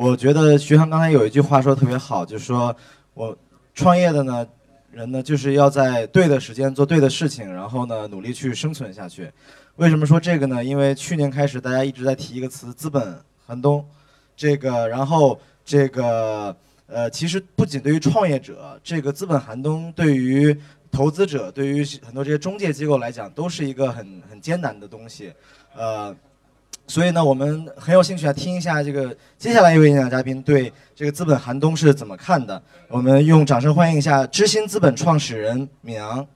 [0.00, 2.74] 我觉得徐航刚才有一句话说的特别好，就是说
[3.14, 3.36] 我
[3.74, 4.46] 创业的呢
[4.92, 9.28] 人呢，就是要在对的时间做对的事情，然后呢努力去生存下去。
[9.74, 10.62] 为什么说这个呢？
[10.62, 13.84] 因为去年开始大家一直在提一个词“资本寒冬”，
[14.36, 16.54] 这个然后这个
[16.86, 20.56] 呃，其实不仅对于创业者，这个资本寒冬对于
[20.92, 25.32] 投资者，对于很多这些中介机构来讲，都是一个很很艰难的东西，
[25.74, 26.14] 呃。
[26.88, 32.60] 所以呢，我们很有兴趣来听一下这个接下来一位演讲嘉宾对这个资本寒冬是怎么看的。
[32.88, 36.26] 我们用掌声欢迎一下知新资本创始人闵昂。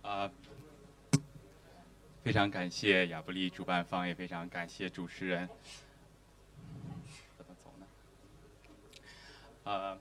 [0.00, 0.30] 啊，
[2.24, 5.46] 非常感谢亚布力主办方，也非常感谢主持人。
[7.36, 7.86] 怎么走呢？
[9.64, 9.98] 呃，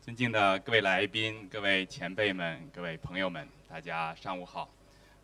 [0.00, 4.70] 尊敬的各位来宾、各位前辈们、各位朋友们，大家上午好。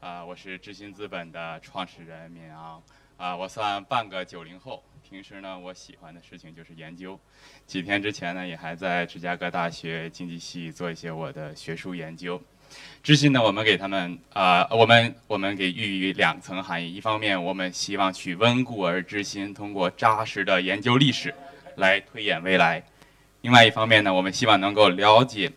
[0.01, 2.83] 啊，我是知新资本的创始人闵昂，
[3.17, 4.83] 啊，我算半个九零后。
[5.09, 7.19] 平时呢，我喜欢的事情就是研究。
[7.67, 12.41] 几天之前呢，也还在芝加哥大学经济系做一些我的学术研究。
[13.03, 16.93] 知新呢，我们给他们啊，我们我们给寓于两层含义。
[16.93, 21.35] 一方面，我们希望去温故而知新，通过扎实的研究历史
[21.77, 22.83] 来推演未来；
[23.41, 25.51] 另外一方面呢，我们希望能够了解、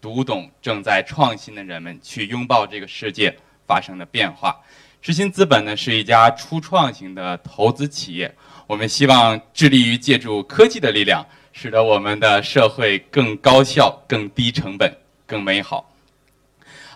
[0.00, 3.36] 读懂正在创新的人们，去拥抱这个世界。
[3.66, 4.56] 发生的变化，
[5.02, 8.34] 知新资本呢是一家初创型的投资企业。
[8.66, 15.92] 我们希望致力于借助科技的力量，使得我们的社会更高效、更低成本、更美好。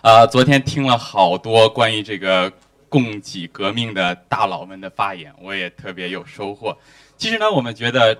[0.01, 2.51] 啊，昨天听了好多关于这个
[2.89, 6.77] 供给革命的大佬们的发言，我也特别有收获。
[7.17, 8.17] 其实呢，我们觉得。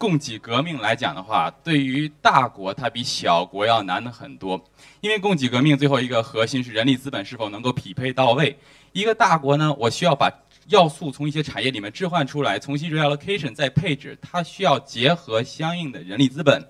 [0.00, 4.64] 供给革命来讲的话，对于大国它比小国要难的很多，
[5.02, 8.58] 因为供给革命最后一个核心是人力资本是否能够匹配到位。
[8.92, 10.32] 一个大国呢，我需要把
[10.68, 16.66] 要素从一些产业里面置换出来，重新 reallocation 再配置，它需要结合相应的人力资本。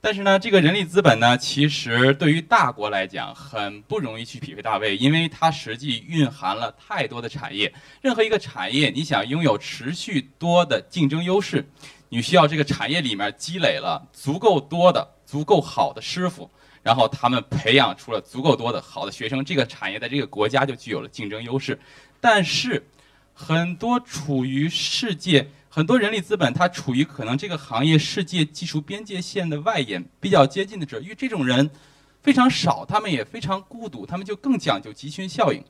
[0.00, 7.72] 但是呢，这个人力资本呢，其实对于大国来讲很不容易去匹配到位，因为它实际蕴含了太多的产业。
[8.00, 11.66] 任何一个产业，你想拥有持续多的竞争优势。
[12.14, 16.48] 你需要这个产业里面积累了足够多的、足够好的师傅，
[16.80, 21.76] 然后他们培养出了足够多的好的学生，这个产业在这个国家就具有了竞争优势。
[22.20, 22.86] 但是，
[23.32, 31.68] 很多处于世界很多人力资本，它处于可能这个行业世界技术边界线的外沿，比较接近的这，因为这种人
[32.22, 35.64] 非常少，他们也非常孤独，他们就更讲究集群效应。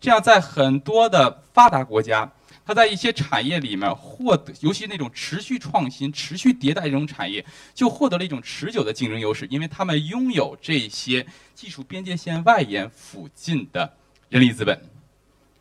[0.00, 2.32] 这样，在很多的发达国家。
[2.70, 7.44] 它在一些产业里面获得，尤其那种持续创新、持续迭代这种产业，
[7.74, 13.92] 就获得了一种持久的竞争优势，因为他们拥有这些技术边界线外沿附近的
[14.28, 14.80] 人力资本，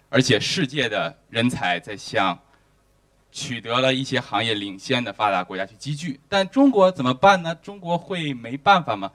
[0.09, 2.37] 而且世界的人才在向
[3.31, 6.19] 取得了一些行业领先的发达国家去积聚。
[6.29, 7.55] 但中国怎么办呢？
[7.55, 9.11] 中国会没办法吗？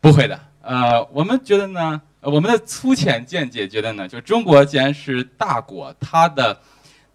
[0.00, 0.40] 不会的。
[0.62, 6.62] 呃，我们觉得呢，我们的粗浅见解觉得呢，就中国既然是大国，它的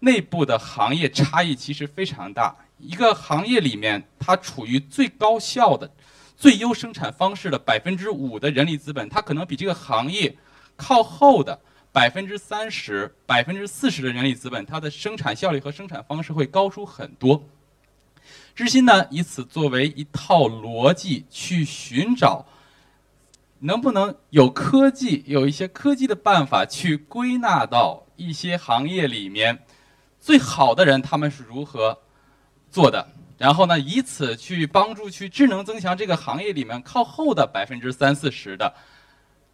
[0.00, 2.56] 内部的行业差异其实非常大。
[2.78, 5.90] 一个行业里面，它处于最高效的、
[6.36, 10.34] 最优生产方式的百分之五的人力资本，它可能比这个行业
[10.76, 11.60] 靠后的
[11.92, 17.44] 百分之三十、百分之四十的人力资本，它的生产效率和生产方式会高出很多。
[18.54, 22.46] 知新呢，以此作为一套逻辑去寻找，
[23.58, 29.64] 能不能有科技、有一些科技的办法去归纳到一些行业里面。
[30.20, 31.98] 最好的人他们是如何
[32.70, 33.08] 做的？
[33.38, 38.74] 然后呢，以此去帮助去智能增强这个行业里面靠后的百分之三四十的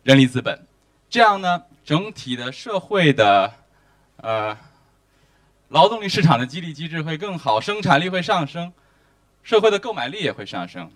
[0.03, 0.67] 人力资本，
[1.09, 3.53] 这样呢，整体的社会的
[4.17, 4.59] 呃
[5.69, 8.73] 劳动力市场的激励机制会更好，生产力会上升，
[9.45, 10.91] 社会的购买力也会上升，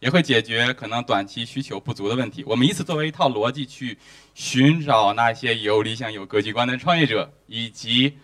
[0.00, 2.44] 也会解决可能短期需求不足的问题。
[2.44, 3.96] 我们以此作为一套逻辑去
[4.34, 8.18] 寻找那些有理想、有格局观的创业者以及。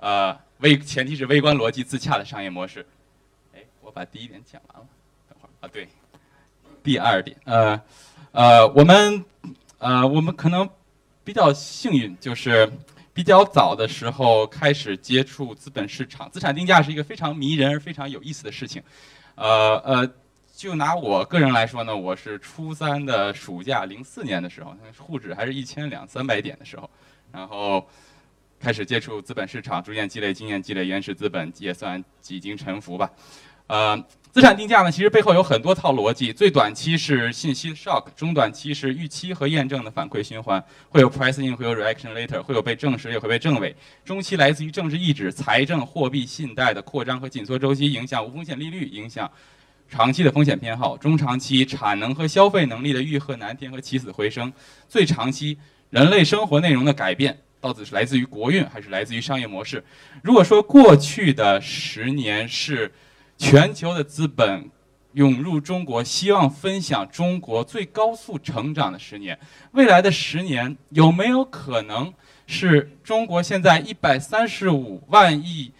[0.00, 2.86] 呃，微前提是微观逻辑自洽的商业模式。
[3.52, 4.86] 哎，我把第一点讲完了，
[5.28, 5.88] 等会儿啊，对，
[6.84, 7.80] 第二点，呃，
[8.30, 9.24] 呃，我们
[9.78, 10.68] 呃，我们可能
[11.24, 12.70] 比较幸运，就是
[13.12, 18.80] 比较早的时候开始接触资本市场，资产定价是一个非常迷人而非常有意思的事情。
[19.34, 20.08] 呃呃，
[20.54, 26.88] 就拿我个人来说呢，我是初三的暑假，零四年的时候，沪指还是一千两三百点的时候，
[27.32, 27.84] 然后。
[28.60, 33.10] 开始接触资本市场，逐渐积累经验，积累原始资本，也算几经沉浮吧。
[33.68, 34.02] 呃，
[34.32, 36.32] 资产定价呢，其实背后有很多套逻辑。
[36.32, 43.76] 最短期是信息 shock，中短期是预期和验证的反馈循环，会有 pricing，会有 reaction later，会有被证实也会被证伪。
[44.06, 49.30] 中期来自于政治意志、财政、货币、信贷的扩张和紧缩周期影响无风险利率，影响
[49.86, 50.96] 长期的风险偏好。
[50.96, 54.50] 中长期产能和消费能力的欲壑难填和起死回生。
[54.88, 55.58] 最长期
[55.90, 57.38] 人类生活内容的改变。
[57.60, 59.82] 到底是来自于国运还是来自于商业模式？
[60.22, 62.92] 如果说过去的十年是
[63.36, 64.70] 全球的资本
[65.12, 69.38] 涌入中国，希望分享中国最高速成长的十年，
[69.72, 72.12] 未来的十年有没有可能
[72.46, 75.72] 是中国现在一百三十五万亿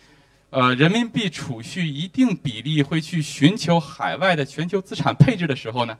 [0.51, 5.97] 呃人民币储蓄一定比例会去寻求海外的全球资产配置的时候呢？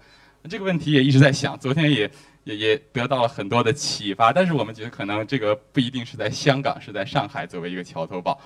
[0.49, 2.11] 这个问题也一直在想，昨天也。
[2.45, 8.41] 也也得到了很多的启发，但是我们觉得可能这个不一定是在香港，是在上海作为一个桥头堡。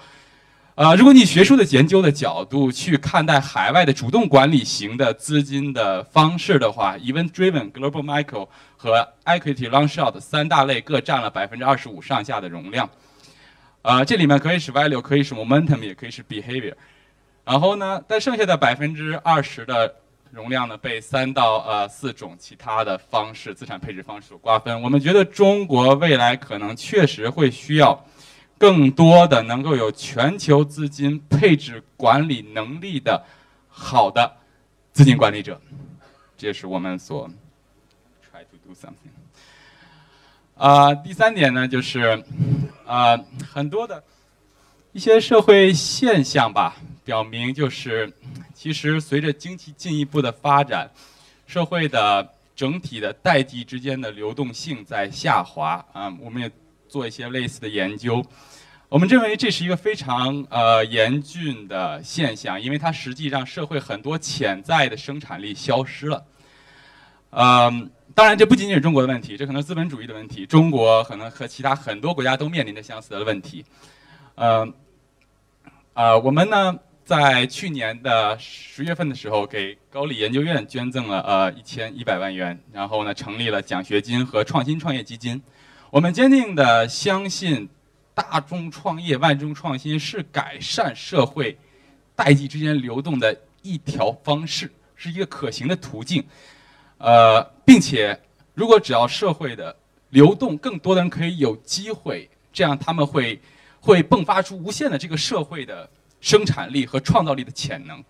[0.75, 12.91] 呃，如果你学术的研究的角度去看待海外的主动管理型的资金的方式的话，Event Driven、Global Micro 和 Equity Long Short 三大类各占了百分之二十五上下的容量。
[13.83, 16.75] 呃，这里面可以是 Value，可以是 Momentum，也可以是 Behavior。
[17.45, 19.95] 然后呢，但剩下的百分之二十的。
[20.33, 24.81] 容量呢被三到呃四种其他的方式资产配置方式所瓜分。
[24.81, 28.03] 我们觉得中国未来可能确实会需要
[28.57, 33.23] 更多的能够有全球资金配置管理能力的
[33.69, 34.39] 好的
[34.91, 35.61] 资金管理者。
[36.39, 37.29] 这是我们所
[38.23, 39.13] try to do something。
[40.57, 42.25] 啊，第三点呢就是
[42.87, 43.21] 啊
[43.53, 44.03] 很多的
[44.93, 48.11] 一些社会现象吧，表明就是。
[48.63, 50.89] 其实，随着经济进一步的发展，
[51.49, 56.17] 社会的整体的代际之间的流动性在下滑啊。
[56.21, 56.49] 我们也
[56.89, 58.25] 做一些类似的研究，
[58.89, 66.25] 我们认为这是一个非常呃严峻的现象，因为它实际上社会很多潜在的生产力消失了。
[67.31, 73.65] 嗯，当然这不仅仅是中国的问题，这可能资本主义的问题，中国可能和其他很多国家都面临着相似的问题。
[74.37, 74.73] 嗯，
[75.95, 76.79] 啊，我们呢？
[77.05, 85.43] 在去年的十月份的时候，给高丽研究院捐赠了呃一千一百万元，然后呢成立了奖学金和创新创业基金。
[85.91, 87.69] 我们坚定的相信，
[88.15, 91.59] 大众创业、万众创新是改善社会
[92.15, 96.25] 代际之间流动的一条方式，是一个可行的途径。
[96.99, 98.19] 呃，并且
[98.55, 99.75] 如果只要社会的
[100.11, 103.41] 流动，更多的人可以有机会，这样他们会
[103.81, 105.91] 会迸发出无限的这个社会的。
[106.23, 108.03] 生产力和创造力的潜能，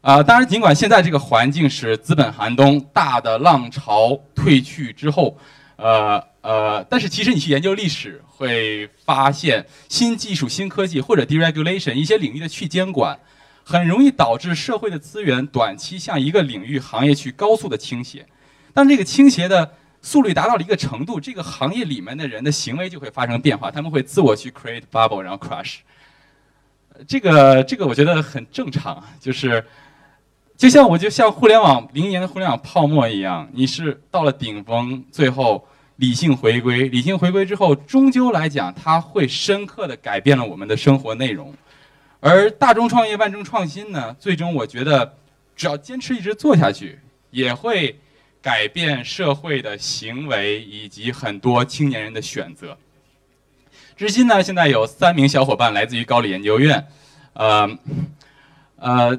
[0.00, 5.36] 啊，当然，尽管现在这个环境是资本寒冬，大的浪潮退去之后，
[5.76, 13.18] 呃呃，但是其实你去研究历史，会发现新技术、新科技或者 deregulation 一些领域的去监管，
[13.64, 18.24] 很容易导致社会的资源短期向一个领域行业去高速的倾斜。
[18.72, 25.78] 当这个倾斜的速率达到了一个程度，这个行业里面的人的行为就会发生变化，他们会自我去 create bubble，然后 crush。
[27.06, 29.64] 这个这个我觉得很正常，就是，
[30.56, 35.66] 就像我就像互联网零年的互联网泡沫一样，你是到了顶峰，最后
[35.96, 41.52] 理性回归，理性回归之后，终究来讲，它会深刻的改变了我们的生活内容。
[42.20, 45.14] 而大众创业万众创新呢，最终我觉得，
[45.56, 46.98] 只要坚持一直做下去，
[47.30, 47.98] 也会
[48.40, 52.76] 改变社会的行为以及很多青年人的选择。
[53.96, 56.86] 至今呢，现在有三名小伙伴来自于高丽研究院，
[57.34, 57.68] 呃，
[58.76, 59.16] 呃，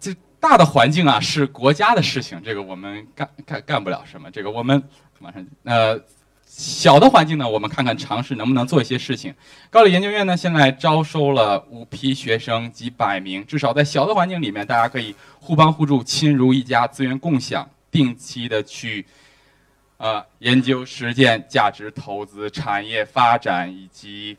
[0.00, 4.30] 这大的环境啊是国家的事情，这个我们干干干不了什么。
[4.30, 4.82] 这个我们
[5.18, 6.00] 马上呃，
[6.46, 9.34] 小的环境呢，我们看看尝试能不能做一些事情。
[9.70, 19.06] 高丽研究院呢，现在招收了五批学生，几百名，至少在小的环境里面，大家可以互帮互助，亲如一家，资源共享，定期的去。
[19.98, 24.36] 呃，研究、实践、价值投资、产业发展，以及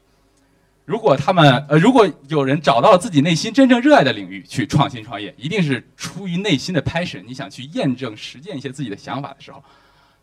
[0.86, 9.64] 如果他们呃，如果有人找到了自己内心真正热爱的领域去创新创业，一定是出于内心的 passion，你想去验证、实践一些自己的想法的时候，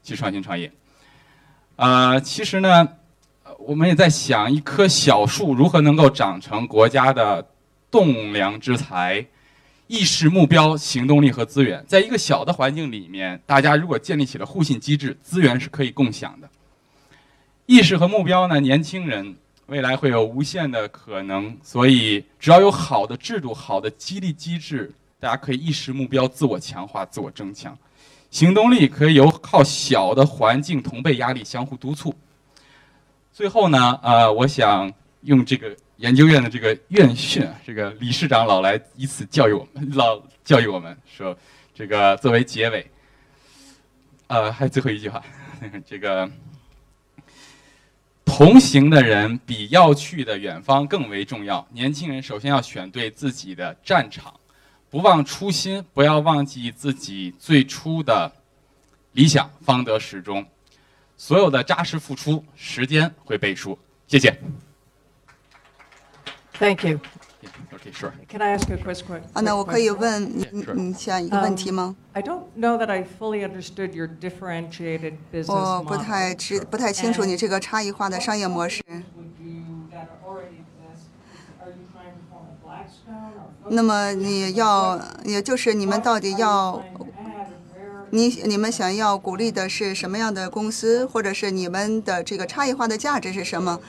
[0.02, 0.70] 去创新创业。
[1.76, 2.88] 呃，其实呢，
[3.58, 7.44] 我们也在想，一棵小树如何能够长成国家的
[7.90, 9.26] 栋梁之才。
[9.86, 16.48] 意识、目标、行动力和资源，在一个小的环境里面，大家如果建立起了互信机制，资源是可以共享的。
[17.66, 18.60] 意识和目标呢？
[18.60, 19.36] 年轻人
[19.66, 27.76] 未来会有无限的可能，所以只要有好的制度、好的激励机制，大家可以意识目标、自我强化、自我增强。
[28.30, 32.14] 行动力可以由靠小的环境同辈压力相互督促。
[33.32, 41.36] 最后呢，呃，我想用这个研究院的这个院训，这个理事长老来以此教育我们，老教育我们说，
[41.74, 42.90] 这个作为结尾，
[44.26, 45.22] 呃，还有最后一句话，
[45.86, 46.28] 这个
[48.24, 51.66] 同行的人比要去的远方更为重要。
[51.72, 54.34] 年轻人首先要选对自己的战场，
[54.90, 58.30] 不忘初心，不要忘记自己最初的
[59.12, 60.44] 理想，方得始终。
[61.16, 63.78] 所有的扎实付出，时间会背书。
[64.08, 64.36] 谢谢。
[66.64, 66.98] Thank you.
[67.74, 68.14] Okay, sure.
[68.26, 69.20] Can I ask a quick question?
[69.34, 70.32] 啊，那我可以问
[70.74, 75.84] 你想一个问题吗？I don't know that I fully understood your differentiated business 我 model.
[75.84, 78.82] 我不太知不太清楚你这个差异化的商业模式。
[78.88, 79.02] You,
[79.40, 79.64] you
[83.68, 86.82] 那么你要，也就是你们到底要?
[88.10, 93.80] 你你们想要鼓励的是什么样的公司，或者是你们的这个差异化的价值是什么？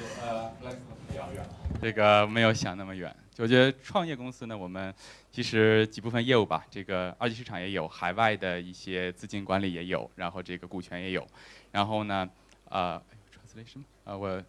[1.85, 3.15] 这个没有想那么远。
[3.37, 4.91] 我觉得创业公司呢，我们
[5.31, 11.23] 其实几部分业务吧，这个二级市场也有，海外的一些资金管理也有，然后这个股权也有，
[11.71, 12.27] 然后呢，
[12.69, 12.99] 呃
[13.31, 14.43] ，translation，呃，我，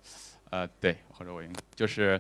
[0.49, 2.19] 呃，对，或者我应该就是，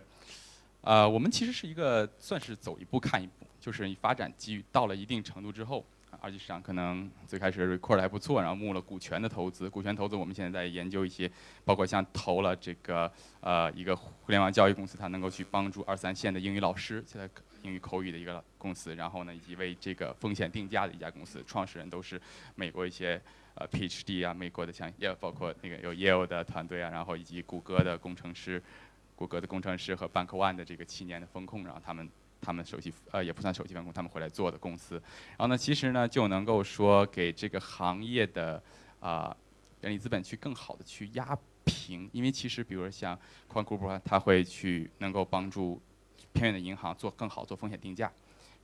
[0.83, 5.83] 呃，我们其实是一个算是走一步看一步，就是你发展机遇到了一定程度之后。
[6.27, 11.31] 二级市场可能最开始 record 还不错，然后募了股权的投资，股权投资我们现在在研究一些，
[11.65, 17.31] 包括像投了这个呃一个互联网教育公司，它能够去帮助二三线的英语老师，现在
[17.63, 22.21] 英语口语的一个公司，然后呢以及为这个风险定价的一家公司，创始人都是
[22.57, 23.23] 美国一些
[23.55, 28.61] 呃 PhD 啊，美国的像也包括那个有 Yale 的团队啊，然后以及谷歌的工程师，
[29.15, 32.11] 谷歌的工程师和 Bank One 的这个七年的风控，然后他们。
[32.47, 34.95] 他们首席呃也不算首席办公，他们回来做的公司，
[35.31, 38.63] 然后呢，其实呢就能够说给这个行业的
[39.01, 39.37] 啊、
[39.81, 43.19] 人力资本去更好的去压平，因为其实比如说像
[43.53, 45.83] Quant Group，它会去能够帮助
[46.33, 48.13] 偏远的银行做更好做风险定价，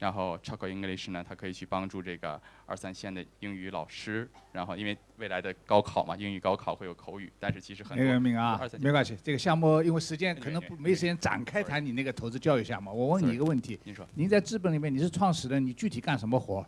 [0.02, 12.90] 然后 Choco English 呢，它可以去帮助这个二三线的英语老师，然后因为未来的高考嘛，英语高考会有口语，但是其实很那个多敏啊没关系，这个项目因为时间可能不没时间展开谈你那个投资教育项目。
[12.92, 16.66] 我问你一个问题，您说您在资本里面你是创始人，你具体干什么活？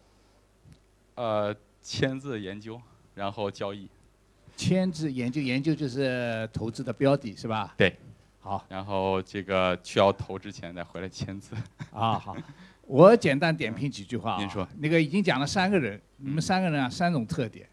[1.16, 2.80] 呃签字研究，
[3.16, 3.88] 然后交易，
[4.56, 7.74] 签字研究研究就是投资的标的是吧？
[7.76, 7.96] 对。
[8.40, 11.56] 好然后这个需要投之前再回来签字。
[11.90, 12.36] 啊好，
[12.86, 14.38] 我简单点评几句话啊。
[14.38, 14.66] 您说。
[14.78, 17.66] 那个已经讲了三个人，你们三个人啊三种特点。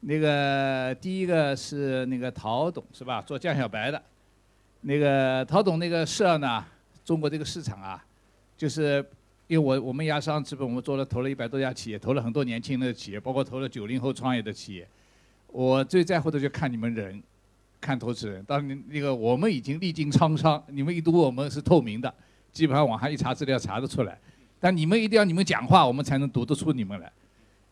[0.00, 3.22] 那个第一个是那个陶董是吧？
[3.22, 4.02] 做酱小白的。
[4.80, 6.64] 那个陶董那个事儿呢，
[7.04, 8.04] 中国这个市场啊，
[8.56, 9.04] 就是
[9.46, 14.88] 因为我我们牙商资本，我们做了投了一百多家企业，投了很多年轻的企业，包括投了九零后创业的企业。
[15.46, 17.22] 我最在乎的就看你们人，
[17.80, 18.42] 看投资人。
[18.44, 22.12] 当然那个我们已经历经沧桑，你们一读我们是透明的，
[22.52, 24.18] 基本上网上一查资料查得出来。
[24.60, 27.10] 但你们一定要你们讲话，我们才能读得出你们来。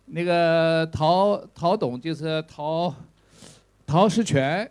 [0.07, 2.93] 那个陶陶董就是陶
[3.87, 4.69] 陶石泉，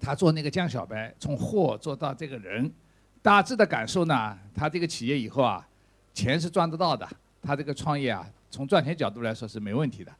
[0.00, 2.72] 他做那个江小白，从货做到这个人，
[3.20, 5.68] 大致的感受呢，他这个企业以后啊，
[6.14, 7.06] 钱是赚得到的，
[7.42, 10.10] 他这个创业啊，从赚钱角度来说是没问题的，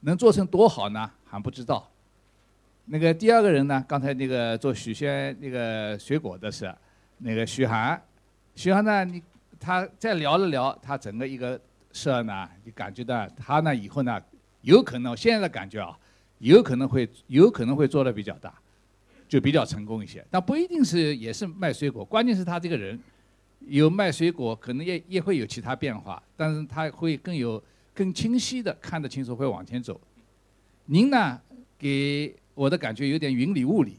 [0.00, 1.90] 能做成多好呢，还不知道。
[2.84, 6.72] 那个第二个人呢，刚才那个做许仙那个水果的是
[7.18, 8.00] 那个徐涵，
[8.54, 9.22] 徐涵呢，你
[9.58, 11.60] 他再聊了聊他整个一个
[11.92, 14.20] 事儿呢，你感觉到他呢以后呢，
[14.62, 15.98] 有可能现在的感觉啊，
[16.38, 18.54] 有可能会有可能会做的比较大，
[19.28, 22.98] 就比较成功一些，但不一定是也是卖水果，关键是他这个人
[23.60, 30.00] 有卖水果，可能也也会有其他变化，但是他会更有更清晰的看得清楚，会往前走。
[30.86, 31.40] 您呢，
[31.78, 33.98] 给我的感觉有点云里雾里，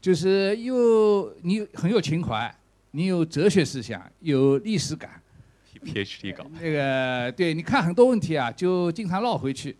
[0.00, 2.52] 就是又你很有情怀，
[2.96, 5.20] 你有哲学思想，有历史感。
[5.84, 6.46] PhD 搞。
[6.62, 9.76] 那个对，你看很多问题啊，就经常绕回去，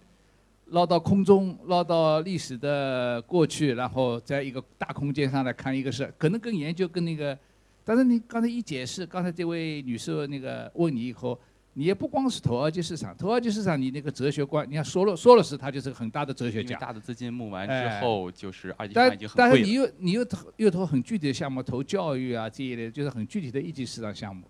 [0.67, 7.39] 绕到空中，绕到历史的过去，然后在一个大空间上来看一个事，可能跟研究跟那个，
[7.85, 11.39] 但是你刚才一解释，刚才这位女士那个问你以后，
[11.77, 19.51] 你也不光是投二级市场，投二级市场你那个哲学观，你看说了说了是他就是很大的哲学家，大的资金募完之后，就是二级市场但已经很贵了。
[19.51, 24.47] 但是你又你又投又投很具体的项目，投教育啊这一类，就是很具体的一级市场项目。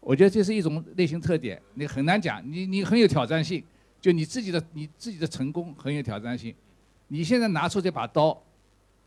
[0.00, 3.64] 我觉得这是一种类型特点，你很难讲，你你很有挑战性，
[4.00, 6.54] 就你自己的你自己的成功很有挑战性。
[7.08, 8.36] 你现在拿出这把刀，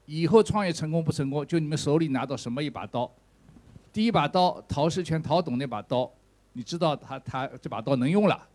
[0.06, 3.12] 以后创业成功不成功，就你们手里拿到什么一把刀。
[3.92, 6.12] 第一把刀，陶世全陶董那把刀，
[6.58, 8.48] 你知道他他这把刀能用了。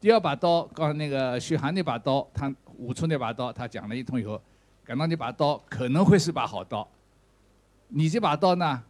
[0.00, 4.40] 第二把刀，刚才那个徐寒那把刀，他舞出那把刀，他讲了一通以后，
[4.82, 6.88] 感到那把刀可能会是把好刀。
[7.88, 8.82] 你这把刀呢，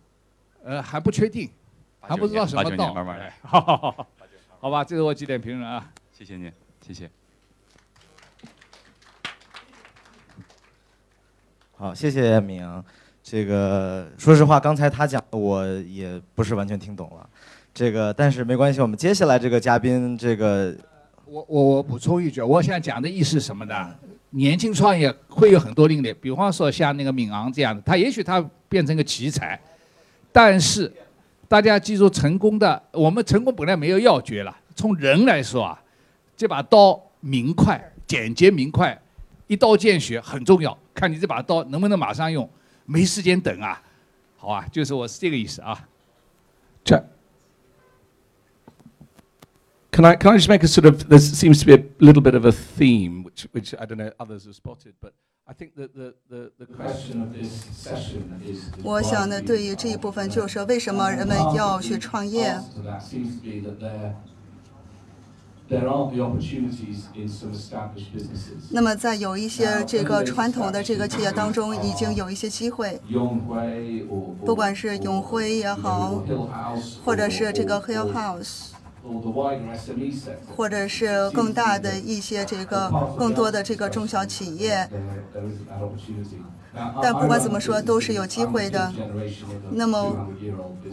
[0.63, 1.51] 呃，还不确定，
[1.99, 2.85] 还不知道什么八九道。
[2.85, 4.07] 年慢慢来哎，好好好，
[4.61, 5.93] 好吧，这是我几点评论啊。
[6.13, 7.11] 谢谢您，谢谢。
[11.77, 12.85] 好，谢谢敏阳。
[13.23, 17.29] 这个说实话，刚才他讲的我也不是完全听懂了。
[17.81, 20.77] 这个但是没关系，我们接下来这个嘉宾，这个
[21.25, 23.91] 我我我补充一句，我想讲的意思是什么呢？
[24.29, 29.59] 年轻创业会有很多另类，比方说像那个闵昂这样的，他也许他变成个奇才，
[30.31, 30.93] 但是
[31.49, 35.83] 大家记住，成功的我们成功本来没有要诀了，从人来说啊，
[36.37, 38.95] 这把刀明快、简洁明快，
[39.47, 42.47] 一刀见血很重要，看你这把刀能不能马上用，
[42.85, 43.83] 没时间等啊，
[44.37, 45.89] 好啊，就是我是这个意思啊。
[46.85, 47.05] Jack.
[49.93, 52.23] Can I can I just make a sort of there seems to be a little
[52.23, 55.13] bit of a theme which which I don't know others have spotted, but
[55.47, 63.01] I think that the the, the question of this session is, is 我想呢，对于这一部分就是说，为什么人们要去创业？answer to that
[63.03, 64.15] seems to be that there
[65.69, 68.71] there aren't the opportunities in some established businesses.
[68.71, 78.71] 那么在有一些这个传统的这个企业当中，已经有一些机会，Yonghui or, 不管是永辉也好，Hill House 或者是这个 or- Hill or- House，
[80.57, 84.89] 或者是更大的一些这个更多的这个中小企业。
[87.03, 88.93] 但不管怎么说都是有机会的
[89.73, 90.29] 那么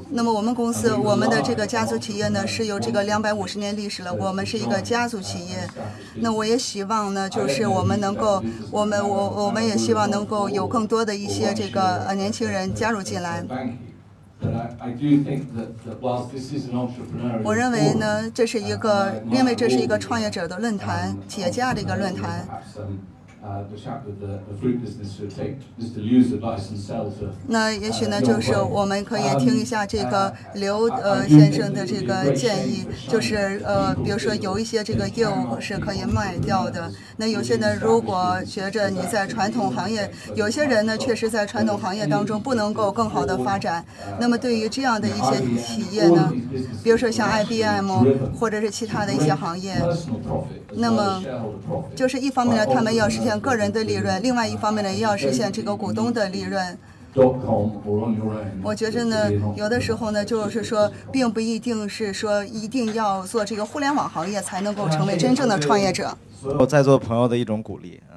[0.09, 4.11] 那么我们公司，我们的这个家族企业呢，是有这个两百五十年历史了。
[4.11, 5.69] 我们是一个家族企业。
[6.15, 13.45] 那我也希望呢，就是我们能够，我们我我们也希望能够有更多的一些这个呃年轻人加入进来。
[17.43, 22.47] 我认为呢这是一个因为这是一个创业者的论坛企业家的一个论坛。
[23.39, 25.97] Perhaps, um, uh, the chap with the, the fruit business should take Mr.
[25.97, 36.91] Liu's advice and sell to 那也许呢，就是我们可以听一下这个刘呃先生的这个建议，就是呃，比如说有一些这个业务是可以卖掉的。
[37.17, 43.83] 那有些呢，如果觉着你在传统行业，有些人呢确实在传统行业当中不能够更好的发展。
[44.19, 46.33] 那么对于这样的一些企业呢，
[46.83, 47.89] 比如说像 IBM
[48.39, 49.75] 或者是其他的一些行业
[50.73, 51.23] 那么.
[51.95, 56.77] 就是一方面呢，他们要实现个人的利润，另外一方面呢，也要实现这个股东的利润。
[58.61, 66.15] 我觉着呢，有的时候呢，就是说，并不一定是说一定要做这个互联网行业才能够成为真正的创业者。
[66.39, 68.16] 所有在座朋友的一种鼓励啊。